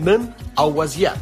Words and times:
من 0.00 0.28
او 0.58 0.76
وزياد 0.82 1.18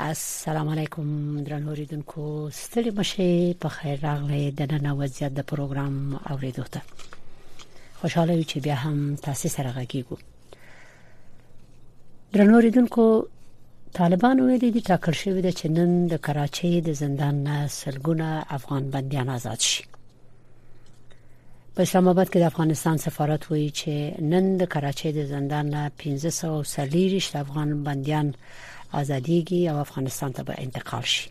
السلام 0.00 0.68
علیکم 0.68 1.40
درنو 1.44 1.68
اوریدونکو 1.68 2.50
ستړي 2.52 2.90
مشه 2.90 3.54
په 3.64 3.68
خیر 3.68 3.98
راغلی 4.02 4.50
د 4.50 4.72
نن 4.72 4.90
وضعیت 5.00 5.34
د 5.36 5.44
پروګرام 5.50 6.30
اوریدو 6.34 6.62
ته 6.62 6.80
خوشاله 8.00 8.32
یم 8.32 8.42
چې 8.42 8.58
بیا 8.68 8.74
هم 8.86 9.16
تاسو 9.24 9.48
سره 9.58 9.72
غږیږو 9.78 10.18
درنو 12.32 12.58
ریدونکو 12.60 13.24
طالبان 13.92 14.40
ویلي 14.40 14.70
دي 14.74 14.80
ټاکل 14.90 15.12
شوی 15.20 15.42
د 15.44 15.50
چنن 15.58 15.90
د 16.12 16.14
کراچۍ 16.26 16.72
د 16.88 16.90
زندان 17.02 17.66
سلګونه 17.80 18.26
افغان 18.56 18.90
بنديان 18.94 19.28
آزاد 19.38 19.60
شي 19.68 19.84
په 21.74 21.80
اسلام 21.82 22.08
آباد 22.08 22.26
کې 22.32 22.38
د 22.40 22.44
افغانستان 22.52 22.96
سفارت 23.06 23.42
وایي 23.50 23.70
چې 23.78 23.92
نن 24.32 24.46
د 24.56 24.62
کراچۍ 24.74 25.10
د 25.18 25.26
زندان 25.26 25.68
1500 25.84 26.68
سلیریش 26.74 27.36
افغان 27.36 27.84
بنديان 27.84 28.26
آزادېږي 29.00 29.60
او 29.70 29.76
افغانستان 29.86 30.30
ته 30.36 30.42
به 30.46 30.54
انتقال 30.66 31.04
شي 31.14 31.28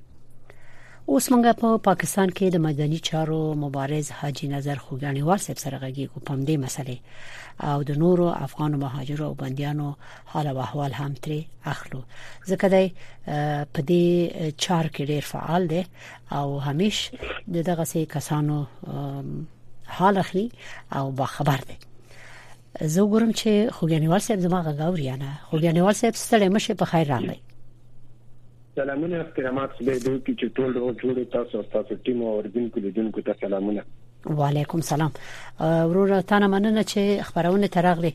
اوس 1.08 1.26
موږ 1.32 1.44
په 1.45 1.54
پا 1.62 1.77
پاکستان 1.86 2.30
کې 2.38 2.45
د 2.54 2.62
مدني 2.62 2.98
چارو 3.08 3.36
مبارز 3.64 4.08
حاجی 4.22 4.48
نظر 4.54 4.77
خوګانی 4.86 5.23
واسب 5.28 5.58
سره 5.64 5.78
غږی 5.84 6.05
کو 6.14 6.20
پم 6.30 6.40
دې 6.45 6.58
مسلې 6.66 6.98
او 7.73 7.84
د 7.90 8.00
نورو 8.05 8.30
افغان 8.31 8.72
مهاجرو 8.86 9.26
او 9.28 9.34
بنديانو 9.44 9.92
حال 10.34 10.47
او 10.53 10.56
احوال 10.66 10.94
هم 11.02 11.12
ترې 11.16 11.42
اخلو 11.73 12.02
ځکه 12.52 12.67
دی 12.73 12.86
په 13.73 13.81
دې 13.89 14.06
چار 14.58 14.88
کې 14.88 15.03
ډېر 15.12 15.22
فعال 15.22 15.67
دی 15.67 15.86
او 16.31 16.59
همیش 16.72 17.06
دغه 17.67 17.84
سي 17.94 18.06
کسانو 18.17 18.59
حال 19.86 20.17
اخلي 20.25 20.47
او 21.02 21.06
با 21.23 21.34
خبر 21.40 21.58
دی 21.58 21.78
زه 22.88 23.02
ګورم 23.02 23.31
چې 23.31 23.73
خوګانیوال 23.73 24.22
صاحب 24.30 24.40
زما 24.50 24.62
غاوري 24.69 25.09
نه 25.12 25.40
خوګانیوال 25.52 25.94
صاحب 26.03 26.16
ستړي 26.16 26.56
مشه 26.59 26.73
په 26.84 26.95
خیر 26.95 27.08
راغلی 27.17 27.40
سلامونه 28.76 29.16
احترامات 29.20 29.70
خدای 29.72 30.00
دې 30.00 30.22
کې 30.28 30.34
چې 30.40 30.48
ټول 30.56 30.73
ډول 30.78 30.95
جوړ 31.04 31.20
تاسو 31.36 31.62
تاسو 31.76 31.95
ټیم 32.08 32.22
او 32.23 32.31
اړین 32.40 32.70
کلی 32.78 32.92
دونکو 32.95 33.22
ته 33.28 33.36
سلامونه 33.44 33.86
وعلیکم 34.40 34.81
سلام 34.88 35.12
ورور 35.92 36.12
تانه 36.31 36.48
مننه 36.54 36.84
چې 36.90 37.22
خبرونه 37.30 37.68
ترغلي 37.76 38.12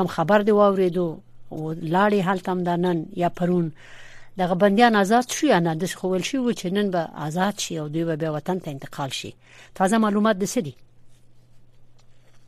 کوم 0.00 0.06
خبر 0.16 0.38
دی 0.50 0.58
واوریدو 0.60 1.06
او 1.48 1.62
لاړې 1.74 2.14
حالت 2.28 2.48
هم 2.54 2.64
دنن 2.68 3.02
یا 3.22 3.28
پرون 3.40 3.72
دغه 4.38 4.54
بنديان 4.66 4.96
آزاد 5.02 5.28
شو 5.38 5.46
یا 5.54 5.60
نه 5.64 5.74
د 5.86 5.96
خپل 6.02 6.22
شي 6.32 6.38
و 6.44 6.52
چې 6.52 6.64
نن 6.80 6.90
به 6.98 7.08
آزاد 7.30 7.58
شي 7.66 7.78
او 7.84 7.88
دوی 7.98 8.06
به 8.16 8.30
وطن 8.38 8.58
ته 8.66 8.70
انتقال 8.76 9.10
شي 9.22 9.34
تازه 9.80 9.98
معلومات 10.06 10.36
د 10.44 10.54
سدي 10.54 10.74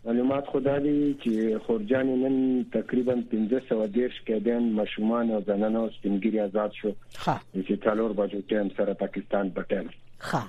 معلومات 0.06 0.44
خدا 0.52 0.72
دی 0.84 0.92
چې 1.22 1.58
خورجان 1.66 2.08
نن 2.22 2.38
تقریبا 2.76 3.12
1500 3.18 3.92
دیش 3.96 4.16
کډن 4.30 4.64
مشمون 4.78 5.30
او 5.34 5.38
زنانه 5.50 5.82
سپینګری 5.96 6.40
آزاد 6.46 6.72
شو 6.80 6.90
ها 6.94 7.36
چې 7.42 7.78
څلور 7.84 8.16
بجو 8.22 8.40
ټیم 8.54 8.72
سره 8.80 8.96
پاکستان 9.04 9.52
پټل 9.58 9.92
ها 10.30 10.40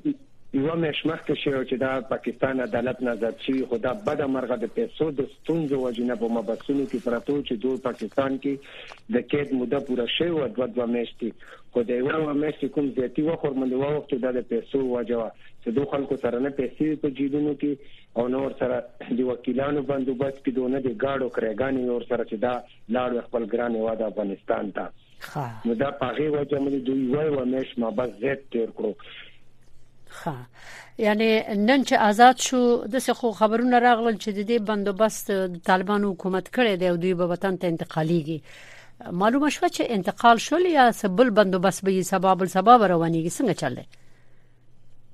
یو 0.58 0.72
مېش 0.82 1.00
مخکې 1.08 1.34
شو 1.40 1.58
چې 1.64 1.76
دا 1.80 1.88
پاکستان 2.12 2.60
عدالت 2.62 3.02
نه 3.08 3.12
ځد 3.18 3.42
شي 3.42 3.52
خدا 3.72 3.90
بده 4.06 4.26
مرغه 4.36 4.54
د 4.62 4.70
پیسو 4.78 5.06
د 5.20 5.28
ستونزو 5.34 5.78
وجنه 5.82 6.16
په 6.22 6.30
مبسونو 6.36 6.86
کې 6.86 7.04
پراتو 7.04 7.36
چې 7.48 7.60
دوه 7.64 7.82
پاکستان 7.84 8.38
کې 8.46 9.12
د 9.18 9.26
کېد 9.34 9.52
موده 9.58 9.80
پوره 9.90 10.06
شوه 10.14 10.40
او 10.48 10.48
دوه 10.56 10.66
دوه 10.78 10.88
مېشتي 10.96 11.30
خو 11.76 11.84
د 11.92 12.00
یو 12.02 12.18
مېشتي 12.40 12.70
کوم 12.78 12.88
ځتی 12.98 13.26
و 13.28 13.36
خورمنده 13.44 13.80
و 13.84 13.92
وخت 13.98 14.16
د 14.38 14.48
پیسو 14.54 14.82
وجوه 14.88 15.28
چې 15.44 15.78
دوه 15.78 15.88
خلکو 15.94 16.20
سره 16.24 16.42
نه 16.48 16.52
پیسې 16.58 17.00
په 17.04 17.14
جیبونو 17.20 17.54
کې 17.62 18.18
او 18.20 18.26
نور 18.34 18.58
سره 18.64 18.82
د 19.20 19.24
وکیلانو 19.32 19.86
بندوبست 19.94 20.42
کې 20.44 20.58
دونه 20.60 20.82
د 20.88 20.98
گاډو 21.04 21.30
کرېګانی 21.40 21.86
نور 21.92 22.10
سره 22.10 22.22
چې 22.24 22.44
دا 22.48 22.54
لاړ 22.98 23.30
خپل 23.30 23.48
ګران 23.56 23.80
واد 23.86 24.04
افغانستان 24.10 24.74
ته 24.80 25.48
نو 25.70 25.80
دا 25.86 25.94
پاغي 26.04 26.28
وجه 26.38 26.62
مې 26.62 26.86
دوی 26.92 27.10
وای 27.16 27.34
و 27.38 27.42
مېش 27.54 27.74
ما 27.84 27.96
بس 28.02 28.18
زه 28.28 28.38
تیر 28.52 28.78
کړو 28.78 29.12
ها 30.12 30.36
یعنی 30.98 31.40
نن 31.56 31.84
چې 31.84 31.92
آزاد 32.08 32.40
شو 32.46 32.58
د 32.94 32.98
څه 33.06 33.18
خو 33.20 33.30
خبرونه 33.42 33.78
راغلل 33.84 34.16
چې 34.16 34.30
د 34.38 34.48
دې 34.50 34.68
بندوبست 34.70 35.30
طالبان 35.70 36.04
حکومت 36.10 36.50
کړی 36.58 36.78
دی 36.82 36.88
او 36.92 36.96
دوی 37.04 37.14
به 37.20 37.26
وطن 37.32 37.56
ته 37.56 37.68
انتقالیږي 37.74 39.14
معلومه 39.24 39.50
شو 39.56 39.66
چې 39.68 39.98
انتقال 39.98 40.42
شول 40.48 40.66
یا 40.72 40.88
سبل 41.00 41.30
بندوبست 41.40 41.84
به 41.88 42.02
سبب 42.12 42.44
سبب 42.44 42.86
روانيږي 42.94 43.36
څنګه 43.38 43.60
چللی 43.62 43.86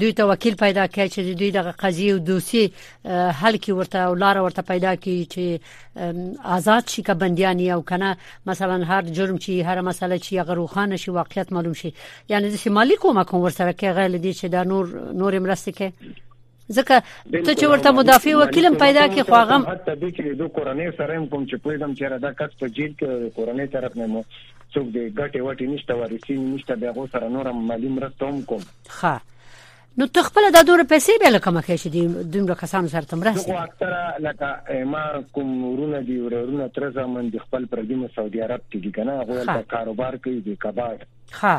دوی 0.00 0.12
ته 0.22 0.32
وکیل 0.32 0.56
پیدا 0.64 0.86
کړي 0.96 1.18
چې 1.18 1.38
دوی 1.44 1.50
دغه 1.58 1.74
قضیه 1.84 2.12
او 2.16 2.24
دوسی 2.32 2.62
حل 2.64 3.60
کې 3.60 3.78
ورته 3.78 3.98
او 4.08 4.14
لار 4.24 4.40
ورته 4.46 4.62
پیدا 4.72 4.96
کړي 5.04 5.32
چې 5.36 6.42
آزاد 6.58 6.88
شي 6.94 7.02
که 7.08 7.14
بنديان 7.22 7.60
یو 7.68 7.80
کنه 7.92 8.10
مثلا 8.46 8.84
هر 8.84 9.02
جرم 9.02 9.38
چی 9.38 9.60
هر 9.60 9.80
مسله 9.80 10.18
چی 10.18 10.38
هغه 10.38 10.54
روخانه 10.54 10.96
شي 10.96 11.10
واقعیت 11.10 11.52
معلوم 11.52 11.72
شي 11.72 11.92
یعنی 12.28 12.50
د 12.50 12.68
مالی 12.68 12.96
کومه 12.96 13.24
کوم 13.24 13.40
ورسره 13.40 13.72
کې 13.72 13.84
غیر 13.98 14.16
دي 14.18 14.32
چې 14.34 14.44
دا 14.54 14.64
نور 14.72 14.88
نور 15.22 15.38
مرسته 15.38 15.72
کې 15.72 15.92
ځکه 16.72 17.02
ته 17.44 17.54
چې 17.54 17.64
ورته 17.72 17.90
مدافع 17.92 18.34
وکیلم 18.40 18.74
پیدا 18.74 19.08
کې 19.08 19.28
خواغم 19.30 19.66
حتی 19.70 19.94
د 20.02 20.10
کې 20.10 20.38
دوه 20.40 20.48
کورنۍ 20.48 20.92
سره 20.98 21.26
کوم 21.26 21.46
چې 21.46 21.56
پوهیدم 21.66 21.94
چې 21.94 22.20
دا 22.26 22.32
کس 22.42 22.56
په 22.60 22.68
جیل 22.78 22.94
کې 23.02 23.34
کورنۍ 23.36 23.66
طرف 23.76 23.96
نه 23.96 24.06
مو 24.06 24.24
څوک 24.74 24.86
دې 24.94 25.04
ګټه 25.20 25.38
وټه 25.46 25.62
نشته 25.62 25.96
ورسین 26.02 26.46
نشته 26.54 26.76
به 26.76 26.90
هغه 26.94 27.06
سره 27.12 27.28
نورم 27.36 27.62
مالی 27.72 27.88
مرسته 27.88 28.28
هم 28.28 28.42
کوم 28.42 28.62
ها 29.00 29.20
نو 30.00 30.06
ته 30.16 30.22
خپل 30.26 30.44
د 30.54 30.62
دوره 30.68 30.84
پیسې 30.90 31.16
به 31.22 31.30
لکه 31.32 31.50
مخې 31.54 31.80
شې 31.80 32.28
دومره 32.34 32.54
کسان 32.60 32.86
سره 32.92 33.08
تم 33.08 33.24
راځي 33.26 33.54
نو 33.54 33.58
اکثره 33.62 34.22
لکه 34.26 34.78
ما 34.92 35.02
کوم 35.38 35.50
ورونه 35.64 35.98
دی 36.06 36.14
ورونه 36.20 36.68
تر 36.78 36.86
ځمن 36.98 37.28
د 37.34 37.42
خپل 37.42 37.66
پردیمه 37.74 38.08
سعودي 38.14 38.40
عرب 38.46 38.62
کې 38.62 38.78
دي 38.86 38.92
کنه 38.98 39.16
هغه 39.18 39.56
د 39.58 39.66
کاروبار 39.74 40.16
کوي 40.26 40.38
د 40.46 40.56
کباب 40.62 41.02
ها 41.40 41.52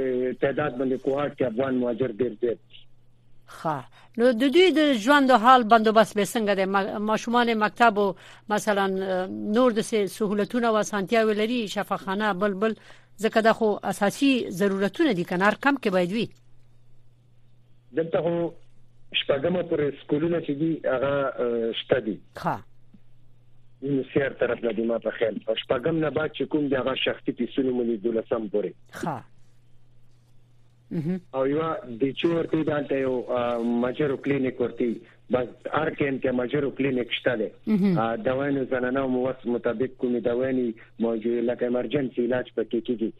تعداد 0.42 0.72
باندې 0.78 0.98
کوټ 1.06 1.30
کې 1.36 1.44
افغان 1.50 1.72
مهاجر 1.84 2.10
ډېر 2.20 2.32
زیات 2.42 2.58
ها 3.60 3.76
نو 4.18 4.32
د 4.40 4.44
دوی 4.56 4.68
د 4.80 4.92
ژوند 5.04 5.30
حال 5.46 5.62
بندوبست 5.74 6.14
به 6.14 6.32
څنګه 6.36 6.52
ده 6.58 7.00
ماشومان 7.10 7.52
مکتب 7.64 7.98
او 7.98 8.06
مثلا 8.54 8.86
نور 9.58 9.72
د 9.72 9.80
سہولتونو 9.90 10.68
او 10.74 10.82
سنتیاو 10.92 11.36
لري 11.42 11.60
شفاخانه 11.76 12.32
بلبل 12.42 12.74
ځکه 13.24 13.46
د 13.48 13.52
خو 13.60 13.68
اساسي 13.92 14.32
ضرورتونه 14.60 15.12
دي 15.20 15.24
کنار 15.30 15.54
کم 15.64 15.76
کې 15.76 15.92
باید 15.94 16.12
وي 16.12 17.96
دلته 17.98 18.50
شپږم 19.18 19.56
پورې 19.70 19.86
سکولونه 20.00 20.38
چې 20.48 20.52
دي 20.62 20.66
هغه 20.96 21.14
شته 21.82 21.96
دي 22.08 22.12
ښه 22.42 22.56
نو 23.94 23.98
سیر 24.12 24.32
طرف 24.42 24.58
نه 24.68 24.72
دی 24.78 24.84
ما 24.90 24.98
په 25.06 25.10
خیال 25.18 25.36
او 25.48 25.54
شپږم 25.62 25.96
نه 26.02 26.10
بعد 26.18 26.30
چې 26.34 26.52
کوم 26.54 26.64
دی 26.66 26.74
هغه 26.80 26.94
شخصي 27.04 27.32
پیسونه 27.40 27.70
مونږ 27.78 27.90
دولسم 28.04 28.42
پورې 28.54 28.72
ښه 29.00 29.16
او 31.38 31.42
یو 31.54 31.64
د 32.04 32.06
چورتي 32.20 32.60
دالته 32.68 32.94
یو 33.00 33.14
ماجر 33.86 34.10
کلینیک 34.28 34.56
ورتي 34.60 34.90
بس 35.34 35.50
ار 35.80 35.90
کې 35.98 36.04
انته 36.12 36.28
ماجر 36.38 36.62
کلینیک 36.80 37.08
شته 37.18 37.34
دواینو 38.30 38.60
زنانه 38.76 39.04
موس 39.16 39.44
مطابق 39.56 39.98
کومې 39.98 40.20
دواينې 40.30 40.66
موجوده 41.06 41.40
لکه 41.52 41.62
ایمرجنسي 41.70 42.20
علاج 42.30 42.46
پکې 42.56 42.80
کیږي 42.88 43.10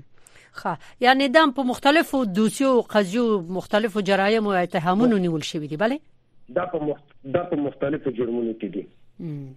خا 0.59 0.73
یعنی 1.05 1.27
دم 1.37 1.51
په 1.57 1.67
مختلفو 1.71 2.21
دوسیو 2.39 2.69
او 2.77 2.85
قضیو 2.93 3.25
مختلفو 3.57 4.03
جرایم 4.11 4.47
او 4.49 4.53
اتهامونو 4.61 5.17
نیول 5.25 5.47
شوی 5.49 5.67
دی 5.71 5.77
bale 5.83 5.97
دا 6.59 6.65
په 6.75 6.85
مخت... 6.89 7.03
دا 7.35 7.43
په 7.49 7.63
مختلفو 7.65 8.15
جرمونو 8.21 8.55
کې 8.61 8.69
دي 8.75 9.55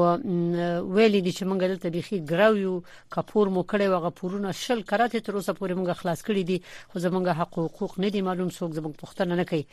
ویلي 0.96 1.20
دي 1.20 1.33
چې 1.33 1.42
موږ 1.48 1.59
دلته 1.64 1.90
بيخي 1.94 2.18
ګراو 2.33 2.59
یو 2.64 2.74
کپور 3.16 3.48
مو 3.54 3.62
کړي 3.62 3.87
وغه 3.94 4.11
پورونه 4.20 4.52
شل 4.64 4.83
کراته 4.92 5.20
تر 5.30 5.35
اوسه 5.40 5.54
پورې 5.54 5.78
موږ 5.80 5.92
خلاص 6.02 6.20
کړي 6.28 6.44
دي 6.52 6.59
خو 6.90 6.98
زمونږ 7.07 7.26
حق 7.40 7.54
حقوق 7.59 7.98
نه 7.98 8.09
دي 8.09 8.22
معلوم 8.28 8.48
څوک 8.50 8.70
زمونږ 8.78 8.94
پوښتنه 9.04 9.35
نه 9.40 9.44
کوي 9.44 9.64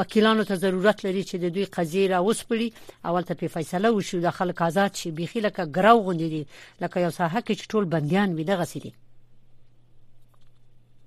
وکیلانو 0.00 0.46
ته 0.50 0.60
ضرورت 0.64 1.04
لري 1.06 1.22
چې 1.30 1.36
د 1.44 1.54
دوی 1.56 1.66
قضیه 1.76 2.08
را 2.14 2.18
وسپړي 2.26 2.68
اول 3.12 3.28
ته 3.30 3.34
په 3.42 3.52
فیصله 3.56 3.92
وشي 3.98 4.22
د 4.26 4.34
خلک 4.38 4.62
آزاد 4.68 5.00
شي 5.02 5.14
بيخي 5.20 5.44
لکه 5.46 5.70
ګراو 5.76 6.04
غونډي 6.06 6.28
دي 6.34 6.42
لکه 6.84 7.04
یو 7.06 7.12
ساحه 7.20 7.44
کې 7.46 7.72
ټول 7.76 7.90
بنديان 7.96 8.34
وي 8.40 8.48
دغه 8.52 8.68
سي 8.72 8.84
دي 8.86 8.92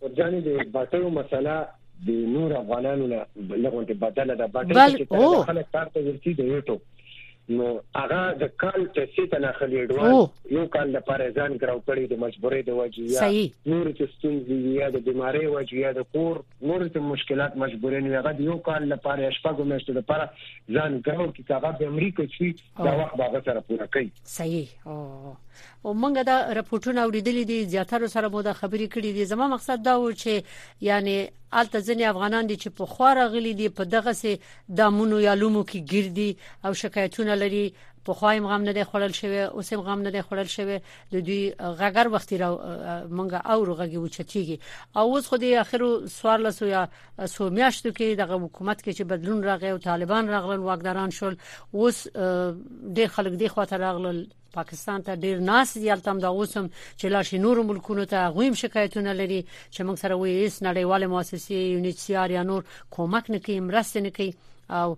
ورجانې 0.02 0.40
د 0.48 0.50
باټو 0.76 1.14
مسله 1.20 1.60
د 2.06 2.24
نور 2.36 2.54
افغانانو 2.60 3.08
له 3.16 3.26
لغونته 3.64 3.96
بدله 4.06 4.38
ده 4.40 4.52
باټو 4.56 4.90
چې 4.98 5.52
خلک 5.52 5.72
کار 5.78 5.94
ته 5.98 6.08
ورسي 6.10 6.34
دی 6.42 6.50
یو 6.54 6.80
نو 7.60 7.68
هغه 8.00 8.20
د 8.42 8.48
کال 8.64 8.78
پیسې 8.98 9.24
ته 9.34 9.42
ناخلي 9.46 9.80
اډوانس 9.86 10.52
یو 10.58 10.64
کال 10.76 10.94
لپاره 10.96 11.28
ځان 11.38 11.56
ګراو 11.64 11.82
کړی 11.90 12.06
د 12.12 12.22
مجبورې 12.24 12.62
د 12.70 12.78
وجې 12.80 13.06
یا 13.16 13.74
نور 13.74 13.90
چې 13.92 14.12
ستونزې 14.16 14.60
یا 14.78 14.90
د 14.96 15.04
بیماری 15.10 15.44
وجې 15.56 15.84
یا 15.86 15.92
د 16.00 16.06
کور 16.16 16.40
نور 16.46 16.82
چې 16.86 17.06
مشکلات 17.12 17.60
مجبورې 17.64 18.08
نه 18.08 18.16
هغه 18.24 18.48
یو 18.50 18.58
کال 18.70 18.88
لپاره 18.96 19.34
شپږو 19.40 19.68
میاشتو 19.74 19.98
لپاره 20.00 20.28
ځان 20.78 21.00
ګراو 21.10 21.30
کې 21.36 21.62
هغه 21.62 21.84
د 21.84 21.94
امریکا 21.94 22.28
چې 22.28 22.90
دا 22.90 22.98
وخت 23.04 23.22
هغه 23.28 23.46
سره 23.50 23.66
پوره 23.72 23.90
کوي 23.98 24.10
صحیح 24.38 24.92
او 24.94 25.00
او 25.86 25.94
مونږ 25.94 26.24
دا 26.30 26.36
راپورټونه 26.58 27.00
اوریدلې 27.08 27.44
دي 27.52 27.56
زیاتره 27.74 28.08
سره 28.16 28.28
مو 28.36 28.42
دا 28.48 28.54
خبرې 28.62 28.88
کړې 28.94 29.12
دي 29.18 29.24
زموږ 29.32 29.50
مقصد 29.54 29.78
دا 29.88 29.96
و 30.00 30.12
چې 30.22 30.34
یعنی 30.90 31.16
الته 31.60 31.78
ځنی 31.88 32.06
افغانان 32.12 32.44
دي 32.48 32.56
چې 32.64 32.70
په 32.78 32.86
خواره 32.94 33.28
غلي 33.34 33.54
دي 33.62 33.68
په 33.70 33.84
دغه 33.96 34.12
سي 34.22 34.34
دامونو 34.82 35.18
یا 35.28 35.34
لومو 35.42 35.64
کې 35.72 35.80
ګرځي 35.94 36.30
او 36.66 36.72
شکایتونه 36.84 37.34
لري 37.44 37.64
په 38.06 38.14
خوایم 38.20 38.46
غم 38.52 38.62
نه 38.68 38.72
دی 38.74 38.84
خړل 38.92 39.12
شوی 39.22 39.42
اوس 39.58 39.68
هم 39.74 39.82
غم 39.88 40.00
نه 40.06 40.10
دی 40.16 40.22
خړل 40.28 40.48
شوی 40.56 40.78
د 41.14 41.16
دوی 41.28 41.44
غګر 41.80 42.08
وختي 42.14 42.38
را 42.42 42.48
مونږه 43.18 43.40
او 43.52 43.60
رغږي 43.70 43.96
و 43.98 44.08
چتیږي 44.16 44.58
او 44.98 45.06
اوس 45.16 45.26
خو 45.30 45.36
د 45.44 45.46
اخرو 45.64 45.90
سوال 46.18 46.42
لسو 46.46 46.66
یا 46.76 46.82
سو 47.34 47.44
میاشتو 47.58 47.90
کې 47.98 48.08
د 48.20 48.22
حکومت 48.46 48.78
کې 48.82 48.92
چې 48.98 49.02
بدلون 49.12 49.40
راغی 49.44 49.70
او 49.72 49.78
طالبان 49.90 50.24
راغلل 50.30 50.62
واګداران 50.64 51.10
شول 51.18 51.36
اوس 51.80 51.98
ډېر 52.98 53.08
خلک 53.16 53.34
دی 53.44 53.48
خواته 53.54 53.76
راغلل 53.86 54.20
پاکستان 54.54 55.04
ته 55.06 55.16
ډیر 55.16 55.40
ناس 55.40 55.78
دي 55.78 55.90
التم 55.96 56.20
دا 56.20 56.28
اوسم 56.36 56.68
چې 56.98 57.14
لا 57.16 57.22
شي 57.30 57.38
نور 57.46 57.62
ملکونو 57.72 58.06
ته 58.14 58.30
غویم 58.38 58.54
شکایتونه 58.62 59.14
لري 59.14 59.42
چې 59.72 59.82
موږ 59.84 59.96
سره 60.04 60.16
وایي 60.22 60.46
اس 60.46 60.64
نړیواله 60.64 61.12
مؤسسه 61.16 61.54
یونیسیار 61.54 62.38
یا 62.38 62.44
نور 62.52 62.64
کومک 62.98 63.32
نه 63.36 63.40
کوي 63.48 63.60
مرسته 63.70 64.02
نه 64.02 64.10
کوي 64.20 64.34
او 64.80 64.98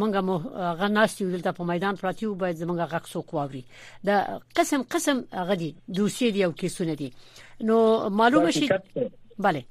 مونږه 0.00 0.24
مو 0.30 0.36
غناستیو 0.82 1.30
دلته 1.34 1.52
په 1.60 1.64
میدان 1.72 1.96
پراتیو 2.04 2.34
باید 2.44 2.62
زمونږه 2.62 2.90
غږ 2.90 3.06
سو 3.16 3.22
کووري 3.32 3.64
دا 4.04 4.40
قسم 4.60 4.82
قسم 4.96 5.22
غدي 5.52 5.74
دوسی 6.00 6.30
دی 6.38 6.44
او 6.44 6.52
کیسونه 6.52 6.94
دي 7.02 7.12
نو 7.70 7.76
معلومه 8.22 8.50
شي 8.50 8.68
bale 9.44 9.62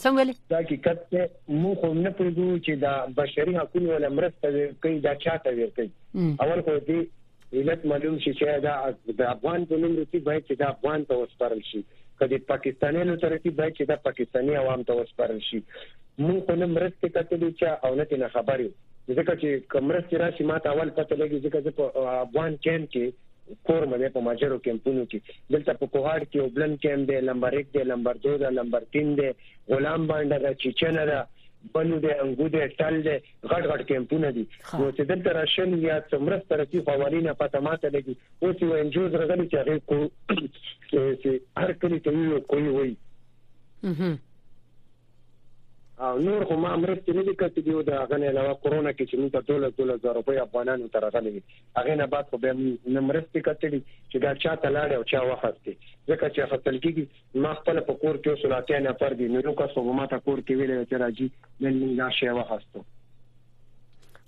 څنګه 0.00 0.36
دا 0.50 0.56
حقیقت 0.58 1.52
مو 1.60 1.74
خو 1.74 1.94
نه 1.94 2.10
پېژو 2.10 2.60
چې 2.64 2.70
دا 2.70 3.06
بشري 3.22 3.56
حقوقو 3.60 3.94
ولمرسته 3.94 4.74
کوي 4.82 4.98
دا 5.06 5.14
چاته 5.24 5.54
ورته 5.60 6.36
اول 6.44 6.60
خو 6.66 6.78
دې 6.78 7.17
علت 7.56 7.80
معلوم 7.90 8.16
شي 8.22 8.32
چې 8.38 8.64
دا 8.64 8.72
د 9.18 9.20
افغان 9.34 9.62
په 9.68 9.76
نوم 9.82 9.94
رسي 9.98 10.18
باید 10.24 10.44
چې 10.48 10.58
دا 10.62 10.66
افغان 10.74 11.04
ته 11.12 11.16
وسپارل 11.20 11.62
شي 11.68 11.78
کله 12.22 12.38
پاکستانیانو 12.50 13.14
ته 13.22 13.30
رسي 13.34 13.52
باید 13.60 13.76
چې 13.76 13.90
دا 13.90 13.96
پاکستانی 14.08 14.58
عوام 14.62 14.82
ته 14.90 14.96
وسپارل 14.98 15.38
شي 15.46 15.60
موږ 15.60 16.42
په 16.50 16.58
نوم 16.62 16.74
مرسته 16.78 17.10
کتلې 17.14 17.62
چې 17.62 17.80
او 17.86 18.20
نه 18.24 18.28
خبرې 18.34 19.16
ځکه 19.16 19.38
چې 19.40 19.68
کمرسته 19.76 20.20
راشي 20.24 20.46
ماته 20.52 20.74
اول 20.74 20.92
پته 21.00 21.18
لګي 21.22 21.40
ځکه 21.46 21.64
چې 21.66 22.12
افغان 22.26 22.60
کین 22.68 22.86
کې 22.96 23.62
کور 23.70 23.86
مې 23.86 24.16
په 24.18 24.26
ماجرو 24.28 24.60
کمپونو 24.68 25.06
کې 25.06 25.56
دلته 25.56 25.78
په 25.82 25.92
کوهار 25.96 26.20
کې 26.26 26.44
وبلن 26.48 26.76
کېم 26.84 27.08
دی 27.12 27.24
نمبر 27.30 27.58
1 27.62 27.74
دی 27.78 27.88
نمبر 27.94 28.22
2 28.28 28.38
دی 28.44 28.52
نمبر 28.60 28.90
3 29.00 29.08
دی 29.22 29.30
غلام 29.74 30.08
باندې 30.12 30.44
را 30.46 30.60
چچنه 30.66 31.06
را 31.12 31.20
بنو 31.74 31.98
دي 32.04 32.10
انګو 32.24 32.46
دي 32.54 32.60
ټل 32.80 32.96
دي 33.06 33.14
غټ 33.50 33.62
غټ 33.70 33.80
کیمپونه 33.90 34.28
دي 34.36 34.44
نو 34.78 34.90
چې 34.96 35.02
دلته 35.10 35.30
راشن 35.38 35.72
یا 35.86 35.96
څمرس 36.12 36.42
ترتیب 36.52 36.82
قوانین 36.90 37.26
په 37.42 37.46
تماته 37.56 37.88
لګي 37.96 38.14
او 38.42 38.52
چې 38.58 38.64
انجوز 38.82 39.10
راغلي 39.22 39.46
چې 39.50 39.56
هغه 39.60 39.76
کو 39.88 39.98
چې 41.20 41.30
هر 41.62 41.70
کلی 41.84 42.00
ته 42.06 42.10
یو 42.24 42.38
کوی 42.52 42.68
وي 42.76 42.92
او 46.00 46.18
نور 46.18 46.44
خو 46.48 46.56
ما 46.64 46.70
مرستې 46.80 47.10
نه 47.18 47.22
دي 47.28 47.32
کړې 47.38 47.60
دی 47.68 47.72
دا 47.86 47.94
غنې 48.10 48.26
علاوه 48.32 48.52
کورونا 48.64 48.90
کې 48.90 49.04
چې 49.10 49.14
موږ 49.20 49.30
ته 49.36 49.40
ټول 49.48 49.60
ټول 49.78 49.88
زر 50.02 50.12
روپۍ 50.18 50.36
افغانانو 50.42 50.90
ته 50.96 51.00
راغلي 51.04 51.30
دي 51.38 51.42
هغه 51.78 51.94
نه 52.00 52.04
بعد 52.12 52.26
خو 52.34 52.38
به 52.44 52.50
نه 52.56 53.00
مرستې 53.06 53.40
کړې 53.48 53.68
دي 53.72 53.80
چې 53.86 54.16
دا 54.24 54.30
چا 54.44 54.52
ته 54.64 54.68
لاړ 54.74 54.88
او 54.98 55.02
چا 55.12 55.20
وخت 55.28 55.58
ځکه 55.62 56.26
چې 56.34 56.48
خپل 56.52 56.76
کېږي 56.84 57.04
ما 57.46 57.54
خپل 57.62 57.76
په 57.88 57.94
کور 58.04 58.14
کې 58.18 58.28
وسلاتیا 58.36 58.78
نه 58.86 58.92
پر 59.02 59.16
دي 59.22 59.28
نو 59.34 59.38
لوکا 59.48 59.66
سو 59.74 59.84
ما 60.00 60.04
ته 60.14 60.22
کور 60.28 60.44
کې 60.44 60.52
ویل 60.60 60.84
چې 60.92 61.02
راځي 61.04 61.26
نن 61.66 61.74
موږ 61.80 61.92
دا 62.02 62.08
شی 62.18 62.30
وخت 62.38 62.78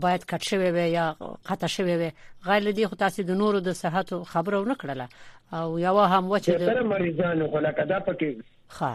باید 0.00 0.22
کټ 0.32 0.42
شوی 0.48 0.70
وي 0.74 0.82
یا 0.90 1.04
قطع 1.48 1.66
شوی 1.76 1.94
وي 2.00 2.08
غیر 2.48 2.66
دې 2.76 2.88
خو 2.90 2.96
تاسو 3.02 3.22
د 3.30 3.40
نورو 3.40 3.60
د 3.68 3.74
صحت 3.78 4.12
خبرو 4.34 4.60
نه 4.72 4.76
کړله 4.82 5.08
او 5.60 5.78
یو 5.86 5.94
هم 6.12 6.30
وچه 6.34 6.58
د 6.60 6.68
سره 6.72 6.84
مریضانو 6.92 7.48
غلکه 7.54 7.86
دا 7.94 7.98
پکې 8.10 8.52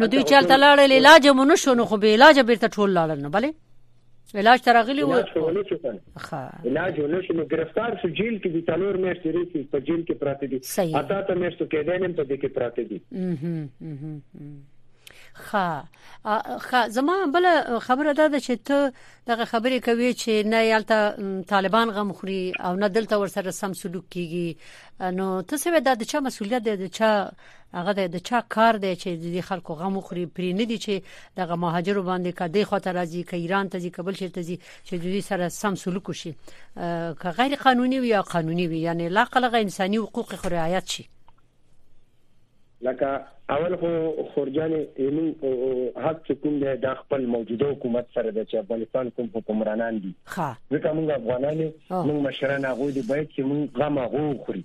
نو 0.01 0.07
دوی 0.11 0.21
چلته 0.29 0.55
لاړل 0.63 0.91
علاج 0.97 1.25
مونږ 1.37 1.55
شو 1.61 1.71
نو 1.77 1.85
خو 1.87 1.97
به 2.03 2.11
علاج 2.17 2.37
بیرته 2.49 2.67
ټول 2.79 2.93
لاړل 2.97 3.23
نو 3.25 3.31
بله 3.35 3.49
علاج 4.43 4.61
ترغلی 4.67 5.07
و 5.07 5.11
ښه 5.11 6.69
علاج 6.71 6.99
ونه 7.05 7.21
شو 7.27 7.35
نو 7.39 7.45
گرفتار 7.53 7.97
شو 8.03 8.11
جیل 8.19 8.37
کې 8.37 8.53
د 8.53 8.63
تلور 8.69 8.99
مېشتې 9.05 9.35
ریسي 9.39 9.65
په 9.75 9.83
جیل 9.89 10.01
کې 10.01 10.19
پراته 10.23 10.51
دي 10.51 10.59
اته 10.63 11.19
ته 11.29 11.39
مېشتو 11.43 11.69
کې 11.73 11.89
دینم 11.89 12.17
په 12.21 12.29
دې 12.31 12.43
کې 12.43 12.51
پراته 12.57 12.89
دي 12.91 14.73
ښه 15.47 16.81
زما 16.89 17.15
بل 17.33 17.43
خبره 17.87 18.13
ده 18.13 18.39
چې 18.45 18.53
ته 18.67 18.77
دغه 19.29 19.45
خبرې 19.51 19.79
کوي 19.87 20.13
چې 20.21 20.33
نه 20.51 20.59
یالته 20.71 20.97
طالبان 21.53 21.87
غمخوري 21.95 22.43
او 22.65 22.75
نه 22.75 22.87
دلته 22.97 23.15
ورسره 23.17 23.51
سم 23.51 23.73
سلوک 23.81 24.05
کیږي 24.15 24.47
نو 25.17 25.41
ته 25.41 25.55
څه 25.57 25.79
د 25.97 26.03
چا 26.11 26.19
مسولیت 26.27 26.61
دی 26.65 26.73
د 26.83 26.87
چا 26.97 27.11
هغه 27.77 27.93
د 28.15 28.17
چا 28.27 28.39
کار 28.55 28.73
دی 28.83 28.93
چې 29.01 29.09
د 29.35 29.41
خلکو 29.49 29.71
غمخوري 29.79 30.25
پرې 30.35 30.49
نه 30.59 30.65
دي 30.69 30.77
چې 30.85 30.93
دغه 31.39 31.55
مهاجر 31.63 31.95
باندې 32.09 32.31
کدی 32.39 32.63
خاطر 32.69 32.93
راځي 33.05 33.21
ک 33.29 33.33
ایران 33.33 33.65
ته 33.69 33.77
ځي 33.83 33.89
کابل 33.97 34.15
شي 34.19 34.29
ته 34.35 34.41
ځي 34.47 34.57
چې 34.87 34.93
د 35.03 35.05
سره 35.29 35.49
سم 35.61 35.75
سلوک 35.83 36.09
وشي 36.09 36.33
که 37.21 37.29
غیر 37.39 37.55
قانوني 37.55 37.99
وي 37.99 38.07
یا 38.17 38.21
قانوني 38.21 38.67
وي 38.67 38.79
یعنی 38.87 39.09
لا 39.09 39.23
قلغه 39.23 39.57
انساني 39.61 39.97
حقوق 39.97 40.33
خو 40.35 40.47
رعایت 40.57 40.85
شي 40.93 41.03
لکه 42.81 43.21
اول 43.49 43.75
خو 43.75 43.89
خورجان 44.33 44.73
ایمن 44.95 45.31
حق 46.05 46.31
کوم 46.41 46.57
دی 46.63 46.73
د 46.85 46.93
خپل 46.99 47.25
موجوده 47.35 47.65
حکومت 47.71 48.05
سره 48.17 48.31
د 48.37 48.47
افغانستان 48.61 49.09
کوم 49.17 49.29
حکمرانان 49.37 49.99
دي 50.05 50.11
ځکه 50.73 50.89
موږ 50.97 51.09
افغانان 51.19 51.57
موږ 52.07 52.17
مشران 52.27 52.61
هغه 52.71 52.87
دی 52.97 53.03
باید 53.13 53.27
چې 53.33 53.41
موږ 53.49 53.61
غم 53.79 53.95
هغه 54.03 54.23
خوري 54.43 54.63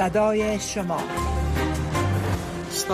صدای 0.00 0.58
شما 0.60 1.29